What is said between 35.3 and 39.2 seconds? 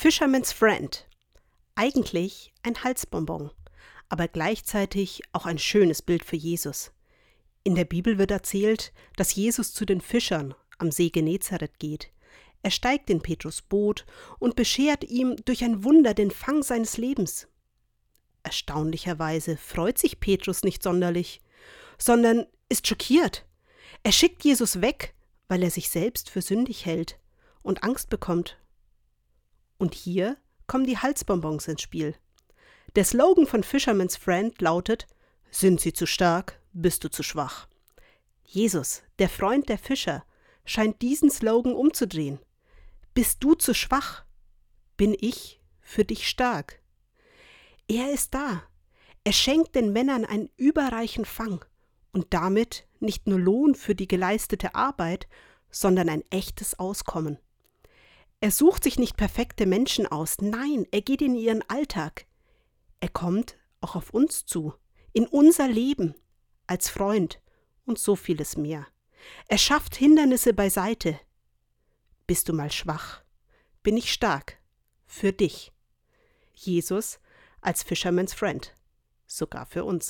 Sind sie zu stark, bist du zu schwach. Jesus,